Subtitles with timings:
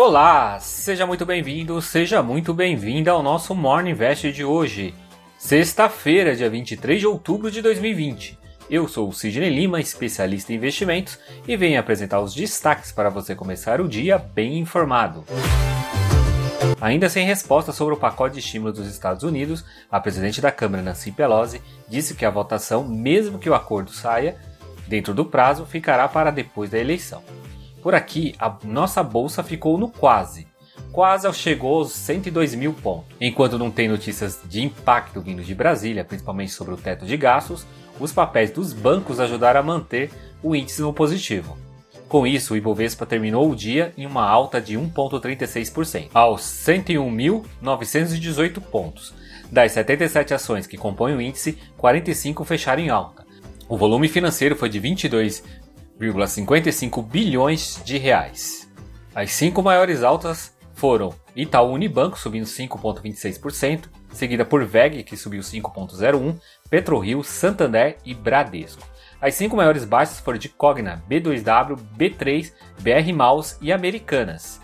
[0.00, 4.94] Olá, seja muito bem-vindo, seja muito bem-vinda ao nosso Morning Invest de hoje,
[5.36, 8.38] sexta-feira, dia 23 de outubro de 2020.
[8.70, 11.18] Eu sou o Sidney Lima, especialista em investimentos,
[11.48, 15.24] e venho apresentar os destaques para você começar o dia bem informado.
[16.80, 20.80] Ainda sem resposta sobre o pacote de estímulo dos Estados Unidos, a presidente da Câmara,
[20.80, 24.36] Nancy Pelosi, disse que a votação, mesmo que o acordo saia
[24.86, 27.20] dentro do prazo, ficará para depois da eleição.
[27.82, 30.46] Por aqui, a nossa bolsa ficou no quase.
[30.92, 33.16] Quase chegou aos 102 mil pontos.
[33.20, 37.66] Enquanto não tem notícias de impacto vindo de Brasília, principalmente sobre o teto de gastos,
[38.00, 40.10] os papéis dos bancos ajudaram a manter
[40.42, 41.56] o índice no positivo.
[42.08, 49.12] Com isso, o Ibovespa terminou o dia em uma alta de 1,36%, aos 101.918 pontos.
[49.52, 53.26] Das 77 ações que compõem o índice, 45 fecharam em alta.
[53.68, 54.80] O volume financeiro foi de
[56.00, 58.70] 22,55 bilhões de reais.
[59.14, 66.40] As cinco maiores altas foram Itaú Unibanco subindo 5,26%, seguida por VEG que subiu 5,01%,
[66.70, 68.86] PetroRio, Santander e Bradesco.
[69.20, 74.60] As cinco maiores baixas foram de Cogna, B2W, B3, BR Maus e Americanas.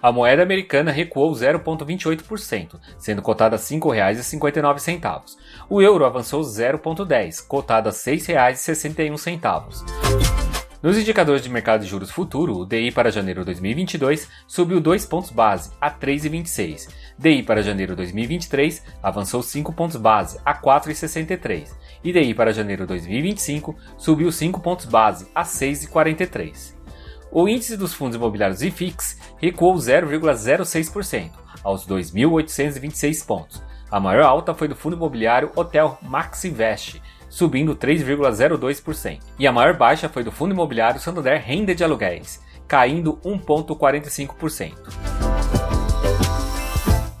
[0.00, 5.34] A moeda americana recuou 0,28%, sendo cotada a R$ 5,59.
[5.68, 10.38] O euro avançou 0,10%, cotado a R$ 6,61.
[10.80, 15.06] Nos indicadores de mercado de juros futuro, o DI para janeiro de 2022 subiu 2
[15.06, 16.88] pontos base a 3,26.
[17.18, 21.72] DI para janeiro de 2023 avançou 5 pontos base a 4,63.
[22.04, 26.77] E DI para janeiro de 2025 subiu 5 pontos base a 6,43.
[27.30, 31.30] O índice dos fundos imobiliários IFIX recuou 0,06%
[31.62, 33.62] aos 2.826 pontos.
[33.90, 39.20] A maior alta foi do fundo imobiliário Hotel Maxivest, subindo 3,02%.
[39.38, 44.74] E a maior baixa foi do fundo imobiliário Santander Renda de Aluguéis, caindo 1,45%.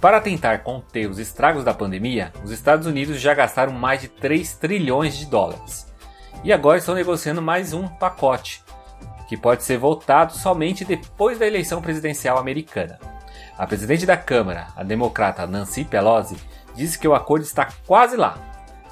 [0.00, 4.54] Para tentar conter os estragos da pandemia, os Estados Unidos já gastaram mais de 3
[4.54, 5.86] trilhões de dólares.
[6.44, 8.62] E agora estão negociando mais um pacote,
[9.28, 12.98] que pode ser votado somente depois da eleição presidencial americana.
[13.56, 16.36] A presidente da Câmara, a democrata Nancy Pelosi,
[16.74, 18.48] disse que o acordo está quase lá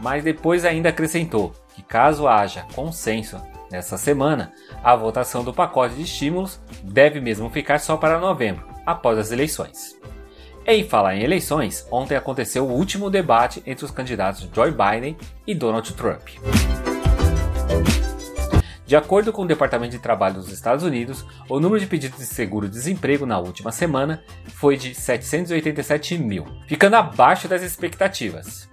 [0.00, 4.52] mas depois ainda acrescentou que, caso haja consenso nessa semana,
[4.82, 9.96] a votação do pacote de estímulos deve mesmo ficar só para novembro, após as eleições.
[10.66, 15.16] Em falar em eleições, ontem aconteceu o último debate entre os candidatos Joe Biden
[15.46, 16.28] e Donald Trump.
[18.90, 22.26] De acordo com o Departamento de Trabalho dos Estados Unidos, o número de pedidos de
[22.26, 28.68] seguro-desemprego na última semana foi de 787 mil, ficando abaixo das expectativas.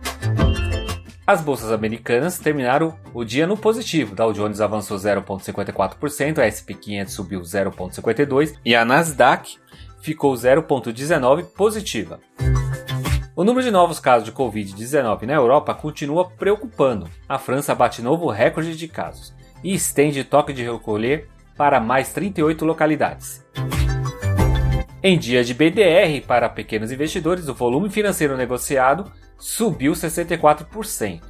[1.27, 4.15] As bolsas americanas terminaram o dia no positivo.
[4.15, 9.59] Dow Jones avançou 0,54%, a SP 500 subiu 0,52% e a Nasdaq
[10.01, 12.19] ficou 0,19% positiva.
[13.35, 17.07] O número de novos casos de Covid-19 na Europa continua preocupando.
[17.29, 22.63] A França bate novo recorde de casos e estende toque de recolher para mais 38
[22.65, 23.45] localidades.
[25.01, 31.21] Em dia de BDR para pequenos investidores, o volume financeiro negociado subiu 64%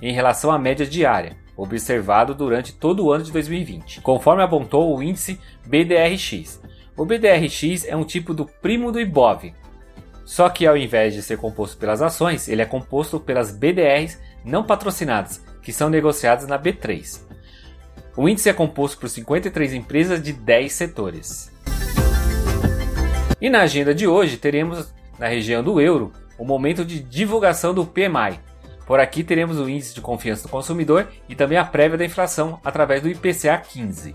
[0.00, 5.02] em relação à média diária, observado durante todo o ano de 2020, conforme apontou o
[5.02, 6.60] índice BDRX.
[6.96, 9.54] O BDRX é um tipo do primo do IBOV,
[10.24, 14.64] só que ao invés de ser composto pelas ações, ele é composto pelas BDRs não
[14.64, 17.31] patrocinadas, que são negociadas na B3.
[18.14, 21.50] O índice é composto por 53 empresas de 10 setores.
[23.40, 27.86] E na agenda de hoje teremos na região do euro o momento de divulgação do
[27.86, 28.38] PMI.
[28.86, 32.60] Por aqui teremos o índice de confiança do consumidor e também a prévia da inflação
[32.62, 34.14] através do IPCA 15.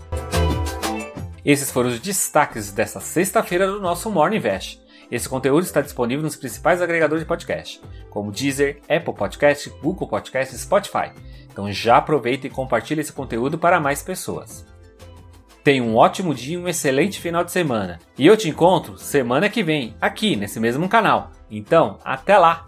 [1.44, 4.80] Esses foram os destaques desta sexta-feira do nosso Morning Invest.
[5.10, 7.80] Esse conteúdo está disponível nos principais agregadores de podcast,
[8.10, 11.12] como Deezer, Apple Podcast, Google Podcast e Spotify.
[11.50, 14.66] Então já aproveita e compartilhe esse conteúdo para mais pessoas.
[15.64, 17.98] Tenha um ótimo dia e um excelente final de semana.
[18.16, 21.32] E eu te encontro semana que vem, aqui nesse mesmo canal.
[21.50, 22.67] Então, até lá!